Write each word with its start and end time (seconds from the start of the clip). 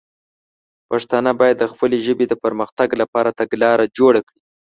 پښتانه 0.89 1.31
باید 1.39 1.57
د 1.59 1.65
خپلې 1.71 1.97
ژبې 2.05 2.25
د 2.29 2.33
پر 2.43 2.51
مختګ 2.61 2.89
لپاره 3.01 3.35
تګلاره 3.39 3.85
جوړه 3.97 4.21
کړي. 4.27 4.41